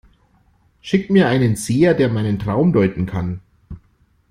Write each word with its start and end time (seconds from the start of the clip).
Schickt 0.81 1.11
mir 1.11 1.27
einen 1.27 1.55
Seher, 1.55 1.93
der 1.93 2.09
meinen 2.09 2.39
Traum 2.39 2.73
deuten 2.73 3.05
kann! 3.05 3.39